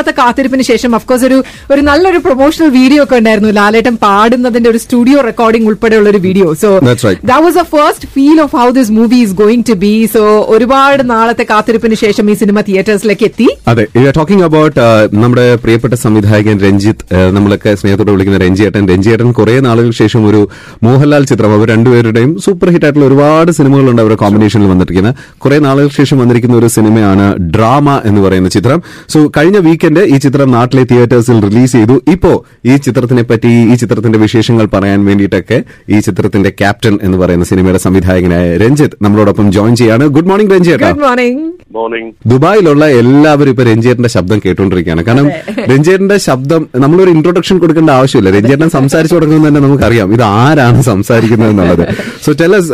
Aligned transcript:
നാളത്തെ 0.00 0.12
കാത്തിരിപ്പിന് 0.20 0.64
ശേഷം 0.68 0.90
അഫ്കോഴ്സ് 0.96 1.24
ഒരു 1.28 1.38
ഒരു 1.72 1.82
നല്ലൊരു 1.88 2.18
പ്രൊമോഷണൽ 2.26 2.68
വീഡിയോ 2.76 3.00
ഒക്കെ 3.04 3.16
ഉണ്ടായിരുന്നു. 3.20 3.48
ലാലേട്ടൻ 3.58 3.94
പാടുന്നതിന്റെ 4.04 4.68
ഒരു 4.72 4.78
സ്റ്റുഡിയോ 4.84 5.18
റെക്കോർഡിംഗ് 5.26 5.66
ഉൾപ്പെടെയുള്ള 5.70 6.08
ഒരു 6.12 6.20
video 6.26 6.46
show. 6.62 6.68
That 6.88 7.42
was 7.46 7.58
a 7.62 7.64
first 7.74 8.06
feel 8.14 8.38
of 8.44 8.54
how 8.60 8.66
this 8.78 8.92
movie 8.98 9.18
is 9.24 9.34
going 9.40 9.64
to 9.70 9.74
be 9.82 9.92
so 10.14 10.22
ഒരുപാട് 10.54 11.02
നാളത്തെ 11.10 11.44
കാത്തിരിപ്പിന് 11.50 11.98
ശേഷം 12.04 12.30
ഈ 12.32 12.36
സിനിമ 12.42 12.60
തിയേറ്റേഴ്സിലേക്ക് 12.68 13.26
എത്തി. 13.30 13.48
അതെ 13.72 13.84
ടോക്കിംഗ് 14.18 14.46
അബൌട്ട് 14.48 14.80
നമ്മുടെ 15.24 15.46
പ്രിയപ്പെട്ട 15.64 15.94
സംവിധായകൻ 16.04 16.56
രഞ്ജിത്ത് 16.66 17.20
നമ്മളൊക്കെ 17.36 17.74
സ്നേഹത്തോടെ 17.82 18.14
വിളിക്കുന്ന 18.14 18.40
രഞ്ജിയേട്ടൻ. 18.46 18.82
രഞ്ജിയേട്ടൻ 18.92 19.30
കുറെ 19.40 19.58
നാളുകൾക്ക് 19.68 19.98
ശേഷം 20.02 20.24
ഒരു 20.30 20.42
മോഹൻലാൽ 20.88 21.24
ചിത്രം 21.32 21.52
അവർ 21.58 21.66
രണ്ടുപേരുടെയും 21.74 22.32
സൂപ്പർ 22.46 22.70
ഹിറ്റ് 22.74 22.88
ആയിട്ടുള്ള 22.88 23.08
ഒരുപാട് 23.10 23.52
സിനിമകളുണ്ട് 23.60 24.02
അവരുടെ 24.04 24.20
കോമ്പിനേഷനിൽ 24.24 24.70
വന്നിരിക്കുന്നത്. 24.72 25.14
കുറെ 25.44 25.58
നാളുകൾക്ക് 25.68 25.98
ശേഷം 26.00 26.18
വന്നിരിക്കുന്ന 26.24 26.56
ഒരു 26.62 26.70
സിനിമയാണ് 26.78 27.28
ഡ്രാമ 27.54 27.88
എന്ന് 28.08 28.20
പറയുന്ന 28.26 28.48
ചിത്രം. 28.56 28.78
സോ 29.12 29.18
കഴിഞ്ഞ 29.36 29.58
വീക്കെൻഡ് 29.68 29.89
ഈ 29.98 30.16
ചിത്രം 30.16 30.50
നാട്ടിലെ 30.50 30.84
തിയേറ്റേഴ്സിൽ 30.84 31.40
റിലീസ് 31.40 31.72
ചെയ്തു. 31.72 31.92
ഇപ്പോ 32.10 32.44
ഈ 32.64 32.76
ചിത്രത്തിനെ 32.76 33.22
പറ്റി 33.22 33.48
ഈ 33.72 33.74
ചിത്രത്തിന്റെ 33.74 34.18
വിശേഷങ്ങൾ 34.18 34.66
പറയാൻ 34.66 35.04
വേണ്ടിയിട്ടൊക്കെ 35.04 35.62
ഈ 35.88 36.00
ചിത്രത്തിന്റെ 36.00 36.50
ക്യാപ്റ്റൻ 36.50 36.98
എന്ന് 37.02 37.18
പറയുന്ന 37.18 37.44
സിനിമയുടെ 37.44 37.78
സംവിധായകനായ 37.78 38.56
രഞ്ജിത്ത് 38.56 38.96
നമ്മളോടൊപ്പം 39.02 39.52
ജോയിൻ 39.52 39.76
ചെയ്യാണ്. 39.76 40.06
Good 40.06 40.26
morning 40.26 40.52
Ranjith 40.54 40.84
good 40.84 41.00
morning. 41.00 41.52
Morning. 41.72 42.12
ദുബായിലുള്ള 42.26 42.86
എല്ലാവരും 42.86 43.50
ഇപ്പൊ 43.50 43.64
രഞ്ജിത്തിന്റെ 43.64 44.08
ശബ്ദം 44.08 44.40
കേട്ടുകൊണ്ടിരിക്കുകയാണ് 44.44 45.04
കാരണം 45.04 45.28
രഞ്ജിത്തിന്റെ 45.68 46.18
ശബ്ദം 46.18 46.66
നമ്മളൊരു 46.76 47.10
ഇൻട്രൊഡക്ഷൻ 47.10 47.58
കൊടുക്കേണ്ട 47.58 47.90
ആവശ്യമില്ല. 47.90 48.30
രഞ്ജേട്ടൻ 48.36 48.70
സംസാരിച്ചു 48.70 49.14
തുടങ്ങുന്നത് 49.14 49.48
തന്നെ 49.48 49.60
നമുക്കറിയാം. 49.60 50.12
ഇത് 50.12 50.22
ആരാണ് 50.22 50.82
സംസാരിക്കുന്നത് 50.82 51.50
എന്നുള്ളത്. 51.50 51.86
സോ 52.24 52.32
ടെലസ് 52.40 52.72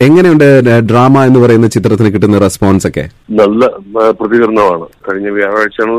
എങ്ങനെയുണ്ട് 0.00 0.46
ഡ്രാമ 0.90 1.24
എന്ന് 1.24 1.40
പറയുന്ന 1.40 1.66
ചിത്രത്തിന് 1.66 2.08
കിട്ടുന്ന 2.14 2.38
റെസ്പോൺസ് 2.38 2.86
ഒക്കെ? 2.86 3.08
നല്ല 3.30 3.66
പ്രതികരണമാണ്. 4.20 4.86
കഴിഞ്ഞ 5.08 5.28
വ്യാഴാഴ്ചയാണ് 5.28 5.96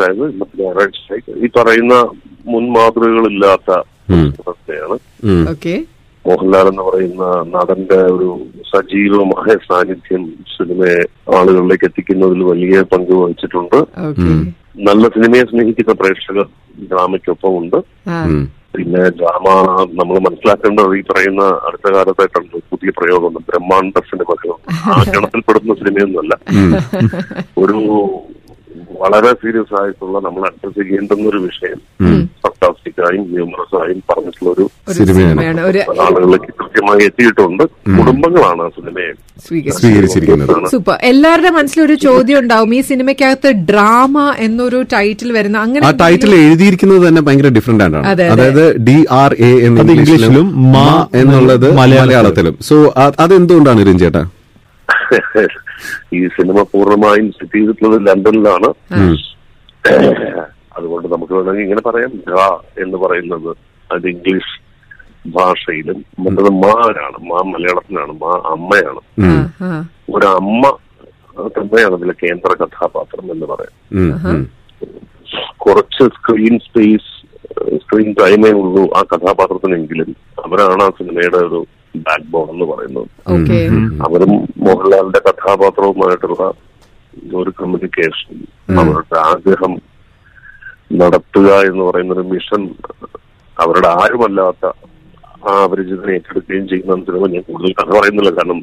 റിലീസായത് 0.00 0.24
ഇന്നത്തെ 0.32 0.56
ഞായറാഴ്ച 0.62 0.98
ഈ 1.44 1.48
പറയുന്ന 1.56 1.94
മുൻ 2.52 2.64
മാതൃകകളില്ലാത്ത 2.76 3.70
അവസ്ഥയാണ്. 4.42 4.96
മോഹൻലാൽ 6.24 6.66
എന്ന് 6.70 6.82
പറയുന്ന 6.86 7.24
നടന്റെ 7.54 7.98
ഒരു 8.14 8.28
സജീവമായ 8.70 9.50
സാന്നിധ്യം 9.68 10.22
സിനിമയെ 10.54 11.00
ആളുകളിലേക്ക് 11.36 11.86
എത്തിക്കുന്നതിൽ 11.90 12.40
വലിയ 12.52 12.82
പങ്ക് 12.92 13.12
വഹിച്ചിട്ടുണ്ട്. 13.20 13.78
നല്ല 14.88 15.04
സിനിമയെ 15.16 15.44
സ്നേഹിക്കുന്ന 15.50 15.94
പ്രേക്ഷകർ 16.00 16.46
ഡ്രാമയ്ക്കൊപ്പം 16.90 17.54
ഉണ്ട്. 17.60 17.78
പിന്നെ 18.74 19.02
ഡ്രാമ 19.18 19.46
നമ്മൾ 19.98 20.16
മനസ്സിലാക്കേണ്ടത് 20.26 20.92
ഈ 20.98 21.00
പറയുന്ന 21.08 21.44
അടുത്ത 21.68 21.86
കാലത്തായിട്ടുണ്ട് 21.94 22.56
പുതിയ 22.72 22.90
പ്രയോഗം. 22.98 23.38
ബ്രഹ്മാണ്ഡ 23.48 23.98
സിനിമകൾ. 24.10 24.50
ആ 24.94 24.98
ഗണത്തിൽപ്പെടുന്ന 25.14 25.74
സിനിമയൊന്നുമല്ല 25.80 26.34
ഒരു 27.64 27.80
വളരെ 29.00 29.30
സീരിയസ് 29.42 29.74
ആയിട്ടുള്ള 29.80 30.16
നമ്മൾ 30.26 30.42
അഡ്രസ് 30.48 30.76
ചെയ്യേണ്ടുന്ന 30.78 31.24
ഒരു 31.28 31.40
വിഷയം 31.46 31.78
സർക്കാസ്റ്റിക്കായും 32.44 33.22
ഹ്യൂമറസ് 33.30 33.76
ആയും 33.80 33.98
പറഞ്ഞിട്ടുള്ള 34.10 34.50
ഒരു 34.54 34.64
ഒരു 34.88 34.96
സിനിമയാണ്. 34.98 35.40
ആളുകളിലേക്ക് 36.04 36.50
കൃത്യമായി 36.60 37.02
എത്തിയിട്ടുണ്ട്. 37.08 37.64
കുടുംബങ്ങളാണ് 37.98 38.62
ആ 38.66 38.70
സിനിമയെ 38.76 39.10
സ്വീകരിച്ചിരിക്കുന്നത്. 39.76 40.52
സൂപ്പർ. 40.72 40.96
എല്ലാവരുടെ 41.10 41.50
മനസ്സിലൊരു 41.50 41.96
ചോദ്യം 42.06 42.38
ഉണ്ടാവും. 42.42 42.74
ഈ 42.74 42.80
സിനിമയ്ക്കകത്ത് 42.90 43.50
ഡ്രാമ 43.70 44.16
എന്നൊരു 44.46 44.80
ടൈറ്റിൽ 44.94 45.30
വരുന്ന 45.38 45.58
അങ്ങനെ 45.64 45.84
ആ 45.86 45.92
ടൈറ്റിൽ 46.02 46.34
എഴുതിയിരിക്കുന്നത് 46.42 47.02
തന്നെ 47.08 47.22
ഭയങ്കര 47.28 47.50
ഡിഫറെന്റ് 47.58 47.84
ആണ്. 47.88 47.98
അതെ, 48.04 48.26
അതെ. 48.26 48.28
അതായത് 48.34 48.64
ഡി 48.88 48.98
ആർ 49.20 49.32
എ 49.40 49.52
എന്ന് 49.68 49.80
ഇംഗ്ലീഷിലും 49.96 50.46
മ 50.74 50.76
എന്നുള്ളത് 51.14 51.66
മലയാളത്തിലും. 51.72 52.06
മലയാളത്തിലും. 52.06 52.56
സോ 52.68 52.76
അതെന്തുകൊണ്ടാണ് 53.20 53.86
രഞ്ജേട്ടാ 53.90 54.24
ഈ 56.14 56.28
സിനിമ 56.28 56.62
പൂർണമായും 56.62 57.32
സെറ്റ് 57.32 57.56
ചെയ്തിട്ടുള്ളത് 57.56 58.06
ലണ്ടനിലാണ്. 58.06 58.68
അതുകൊണ്ട് 60.76 61.08
നമുക്ക് 61.08 61.32
വേണമെങ്കിൽ 61.32 61.62
ഇങ്ങനെ 61.62 61.80
പറയാം. 61.80 62.10
ഗ 62.10 62.38
എന്ന് 62.82 62.98
പറയുന്നത് 62.98 63.56
അത് 63.92 64.06
ഇംഗ്ലീഷ് 64.06 64.70
ഭാഷയിലും 65.28 66.04
മറ്റത് 66.18 66.48
മാനാണ് 66.48 67.16
മാ 67.22 67.42
മലയാളത്തിലാണ് 67.46 68.12
മാ 68.12 68.42
അമ്മയാണ്. 68.44 69.00
ആ, 69.26 69.52
ആ. 69.62 69.88
ഒരു 70.14 70.26
അമ്മ 70.26 70.76
തന്നെയാണ് 71.46 71.94
അതിലെ 71.94 72.12
കേന്ദ്ര 72.12 72.64
കഥാപാത്രം 72.64 73.32
എന്ന് 73.32 73.46
പറയാം. 73.46 73.94
കുറച്ച് 75.56 76.04
സ്ക്രീൻ 76.04 76.58
സ്പേസ് 76.58 77.26
സ്ക്രീൻ 77.76 78.12
ടൈമേ 78.12 78.50
ഉള്ളൂ 78.50 78.92
ആ 78.96 79.02
കഥാപാത്രത്തിനെങ്കിലും 79.02 80.16
അവരാണ് 80.44 80.82
ആ 80.82 80.90
സിനിമയുടെ 80.90 81.36
ഒരു 81.36 81.66
ബാക്ക് 81.96 82.24
ബോൺ 82.24 82.50
എന്ന് 82.50 82.64
പറയുന്നത്. 82.64 83.06
ഓക്കെ. 83.26 83.58
അവരും 84.08 84.30
മോഹൻലാലിന്റെ 84.56 85.20
കഥാപാത്രവുമായിട്ടുള്ള 85.20 86.52
ഒരു 87.34 87.50
കമ്മ്യൂണിക്കേഷൻ 87.50 88.46
അവരുടെ 88.78 89.18
ആഗ്രഹം 89.18 89.82
നടത്തുക 90.92 91.52
എന്ന് 91.52 91.84
പറയുന്ന 91.84 92.12
ഒരു 92.12 92.20
മിഷൻ 92.20 92.74
അവരുടെ 93.58 93.88
ആരുമല്ലാത്ത 93.88 94.72
ആ 95.48 95.64
അപരിചിതനെ 95.64 96.12
ഏറ്റെടുക്കുകയും 96.12 96.68
ചെയ്യുന്ന 96.68 96.94
സിനിമ 96.94 97.26
ഞാൻ 97.26 97.42
കൂടുതൽ 97.42 97.72
കഥ 97.72 97.98
പറയുന്നില്ല. 97.98 98.30
കാരണം 98.30 98.62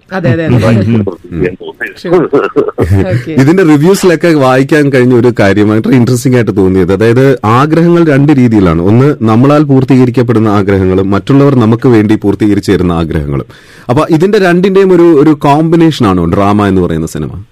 ഇതിന്റെ 3.41 3.63
റിവ്യൂസിലൊക്കെ 3.63 4.27
വായിക്കാൻ 4.27 4.89
കഴിഞ്ഞ 4.89 5.15
ഒരു 5.15 5.33
കാര്യം 5.39 5.69
ഭയങ്കര 5.69 5.91
ഇൻട്രസ്റ്റിംഗ് 5.91 6.37
ആയിട്ട് 6.37 6.57
തോന്നിയത്. 6.57 6.93
അതായത് 6.93 7.39
ആഗ്രഹങ്ങൾ 7.45 8.05
രണ്ട് 8.05 8.33
രീതിയിലാണ്. 8.33 8.81
ഒന്ന് 8.81 9.15
നമ്മളാൽ 9.21 9.63
പൂർത്തീകരിക്കപ്പെടുന്ന 9.63 10.49
ആഗ്രഹങ്ങളും 10.49 11.11
മറ്റുള്ളവർ 11.11 11.55
നമുക്ക് 11.55 11.87
വേണ്ടി 11.87 12.15
പൂർത്തീകരിച്ചു 12.15 12.71
തരുന്ന 12.71 12.93
ആഗ്രഹങ്ങളും. 12.93 13.45
അപ്പൊ 13.89 14.05
ഇതിന്റെ 14.09 14.39
രണ്ടിന്റെയും 14.39 14.93
ഒരു 14.93 15.21
ഒരു 15.21 15.29
കോമ്പിനേഷൻ 15.29 16.07
ആണോ 16.07 16.25
ഡ്രാമ 16.25 16.67
എന്ന് 16.67 16.81
പറയുന്ന 16.81 17.07
സിനിമ? 17.07 17.43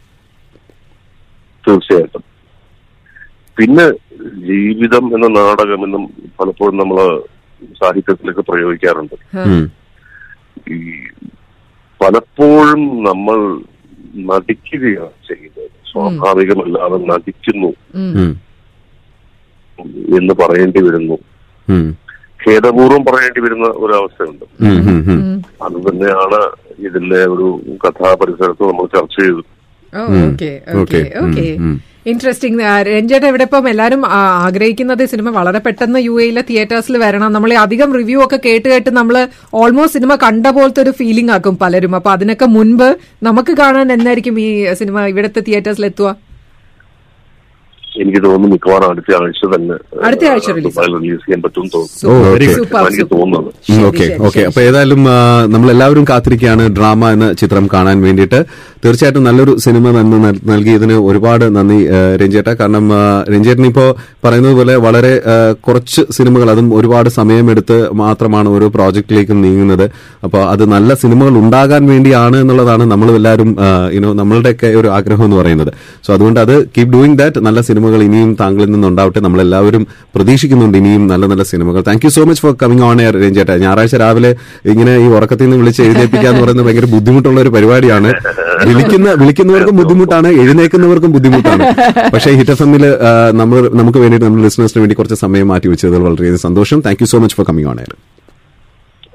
തീർച്ചയായിട്ടും. 1.68 2.24
പിന്നെ 3.57 3.92
ജീവിതം 4.47 5.16
എന്ന 5.16 5.40
നാടകം 5.40 5.86
എന്നും 5.86 6.13
പലപ്പോഴും 6.40 6.78
നമ്മൾ 6.78 7.22
സാഹിത്യത്തിലൊക്കെ 7.73 8.41
പ്രയോഗിക്കാറുണ്ട്. 8.41 9.15
ഈ 10.71 10.79
പലപ്പോഴും 12.01 13.03
നമ്മൾ 13.03 13.61
നടിക്കുകയാണ് 14.15 15.27
ചെയ്യുന്നത്. 15.27 15.69
സ്വാഭാവികമല്ലാതെ 15.91 16.97
നടിക്കുന്നു. 16.97 17.71
എന്ന് 20.17 20.33
പറയേണ്ടി 20.33 20.81
വരുന്നു. 20.81 21.17
ഖേദപൂർവം 22.43 22.45
ഖേദപൂർവം 22.47 23.05
പറയേണ്ടി 23.05 23.39
വരുന്ന 23.39 23.67
ഒരവസ്ഥയുണ്ട്. 23.67 24.45
അത് 25.63 25.77
തന്നെയാണ് 25.87 26.39
ഇതിലെ 26.87 27.25
ഒരു 27.25 27.59
കഥാപരിസരത്ത് 27.87 28.63
നമ്മൾ 28.63 28.85
ചർച്ച 28.85 29.15
ചെയ്തത്. 29.19 29.45
Okay 29.95 30.61
okay 30.75 30.97
Okay. 30.97 31.05
Okay. 31.25 31.47
Interesting 32.11 32.63
രഞ്ജേട്ട 32.88 33.25
ഇവിടെ 33.31 33.45
ഇപ്പം 33.47 33.67
എല്ലാവരും 33.71 34.01
ആഗ്രഹിക്കുന്നത് 34.45 35.03
സിനിമ 35.11 35.29
വളരെ 35.38 35.59
പെട്ടെന്ന് 35.66 35.99
യു 36.07 36.16
എയിലെ 36.23 36.43
തിയേറ്റേഴ്സിൽ 36.49 36.95
വരണം. 37.03 37.31
നമ്മൾ 37.35 37.51
അധികം 37.63 37.89
റിവ്യൂ 37.99 38.19
ഒക്കെ 38.25 38.39
കേട്ട് 38.45 38.67
കേട്ട് 38.73 38.91
നമ്മൾ 38.99 39.16
ഓൾമോസ്റ്റ് 39.61 39.97
സിനിമ 39.99 40.15
കണ്ട 40.25 40.47
പോലത്തെ 40.57 40.81
ഒരു 40.85 40.94
ഫീലിംഗ് 40.99 41.33
ആക്കും 41.38 41.57
പലരും. 41.63 41.95
അപ്പൊ 41.99 42.11
അതിനൊക്കെ 42.15 42.47
മുൻപ് 42.57 42.88
നമുക്ക് 43.29 43.55
കാണാൻ 43.61 43.94
എന്നായിരിക്കും 43.97 44.38
ഈ 44.45 44.49
സിനിമ 44.81 45.05
ഇവിടുത്തെ 45.13 45.44
തിയേറ്റേഴ്സിൽ 45.49 45.88
എത്തുക? 45.91 46.11
എനിക്ക് 48.03 48.22
തോന്നുന്നു 48.25 48.47
മിക്കവാറും 48.53 48.88
അടുത്ത 48.94 49.09
ആഴ്ച 49.19 49.41
തന്നെ 49.53 49.75
അടുത്ത 50.07 50.23
ആഴ്ച 50.31 50.47
റിലീസ് 50.57 51.23
ചെയ്യാൻ 51.25 51.41
പറ്റും 51.45 51.66
എനിക്ക് 52.85 53.07
തോന്നുന്നത് 53.16 53.50
ഓക്കെ 53.89 54.06
ഓക്കെ. 54.28 54.41
അപ്പൊ 54.50 54.61
ഏതായാലും 54.67 55.01
നമ്മൾ 55.53 55.69
എല്ലാവരും 55.73 56.06
കാത്തിരിക്കുകയാണ് 56.09 56.63
ഡ്രാമ 56.78 57.09
എന്ന 57.16 57.28
ചിത്രം 57.41 57.66
കാണാൻ 57.73 57.97
വേണ്ടിയിട്ട്. 58.06 58.39
തീർച്ചയായിട്ടും 58.83 59.23
നല്ലൊരു 59.28 59.53
സിനിമ 59.66 59.91
നൽകിയതിന് 60.51 60.95
ഒരുപാട് 61.09 61.45
നന്ദി 61.57 61.79
രഞ്ജേട്ട. 62.22 62.50
കാരണം 62.61 62.85
രഞ്ജേട്ടൻ 63.33 63.66
ഇപ്പോ 63.72 63.85
പറയുന്നത് 64.25 64.56
പോലെ 64.59 64.75
വളരെ 64.85 65.13
കുറച്ച് 65.67 66.01
സിനിമകൾ 66.17 66.47
അതും 66.53 66.67
ഒരുപാട് 66.79 67.09
സമയമെടുത്ത് 67.19 67.77
മാത്രമാണ് 68.03 68.47
ഓരോ 68.56 68.67
പ്രോജക്റ്റിലേക്കും 68.75 69.39
നീങ്ങുന്നത്. 69.45 69.85
അപ്പോൾ 70.25 70.44
അത് 70.53 70.63
നല്ല 70.75 70.94
സിനിമകൾ 71.03 71.33
ഉണ്ടാകാൻ 71.44 71.83
വേണ്ടിയാണ് 71.94 72.38
എന്നുള്ളതാണ് 72.44 72.85
നമ്മൾ 72.94 73.09
എല്ലാവരും 73.19 73.51
യുനോ 73.97 74.12
നമ്മളുടെയൊക്കെ 74.22 74.72
ഒരു 74.81 74.91
ആഗ്രഹം 74.97 75.25
എന്ന് 75.29 75.39
പറയുന്നത്. 75.41 75.72
സോ 76.06 76.09
അതുകൊണ്ട് 76.17 76.39
അത് 76.45 76.56
കീപ് 76.75 76.94
ഡൂയിങ് 76.95 77.17
ദാറ്റ് 77.23 77.39
നല്ല 77.47 77.62
സിനിമകൾ 77.85 78.01
ഇനിയും 78.07 78.29
താങ്കളിൽ 78.40 78.69
നിന്നുണ്ടാവട്ടെ 78.73 79.19
നമ്മളെല്ലാവരും 79.25 79.84
പ്രതീക്ഷിക്കുന്നുണ്ട് 80.15 80.77
ഇനിയും 80.80 81.04
നല്ല 81.12 81.24
നല്ല 81.31 81.44
സിനിമകൾ. 81.51 81.81
Thank 81.88 82.04
you 82.06 82.12
so 82.15 82.21
much 82.27 82.42
for 82.44 82.54
coming 82.62 82.83
on 82.88 82.98
air 83.04 83.15
രഞ്ജേട്ട 83.24 83.51
ഞായറാഴ്ച 83.63 83.95
രാവിലെ 84.04 84.31
ഇങ്ങനെ 84.71 84.94
ഈ 85.04 85.07
ഉറക്കത്തിൽ 85.18 85.45
നിന്ന് 85.48 85.57
വിളിച്ച് 85.62 85.81
എഴുന്നേൽപ്പിക്കുക 85.88 86.30
എന്ന് 86.31 86.42
പറയുന്നത് 86.44 86.65
ഭയങ്കര 86.68 86.88
ബുദ്ധിമുട്ടുള്ള 86.95 87.38
ഒരു 87.44 87.51
പരിപാടിയാണ്. 87.56 88.09
വിളിക്കുന്ന 88.69 89.07
വിളിക്കുന്നവർക്കും 89.21 89.77
ബുദ്ധിമുട്ടാണ് 89.81 90.31
എഴുന്നേൽക്കുന്നവർക്കും 90.44 91.13
ബുദ്ധിമുട്ടാണ്. 91.18 91.63
പക്ഷേ 92.15 92.33
ഹിറ്റ് 92.39 92.54
എഫ് 92.56 92.65
എമ്മിൽ 92.68 92.86
നമ്മൾ 93.42 93.57
നമുക്ക് 93.81 94.01
വേണ്ടി 94.06 94.19
നമ്മൾ 94.27 94.42
ലിസണേഴ്സിന് 94.48 94.83
വേണ്ടി 94.86 94.98
കുറച്ച് 95.01 95.19
സമയം 95.25 95.50
മാറ്റി 95.54 95.69
വെച്ചതിൽ 95.74 96.04
വളരെയധികം 96.07 96.44
സന്തോഷം. 96.48 96.80
Thank 96.88 97.04
you 97.06 97.09
so 97.13 97.19
much 97.25 97.38
for 97.39 97.48
coming 97.51 97.69
on 97.74 97.80
air 97.86 97.94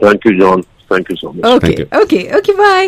thank 0.07 0.27
you 0.29 0.35
John 0.43 0.61
thank 0.93 1.11
you 1.13 1.19
so 1.23 1.29
much 1.35 1.49
okay 1.57 1.75
you. 1.81 1.89
Okay 2.03 2.21
okay 2.41 2.55
bye 2.65 2.83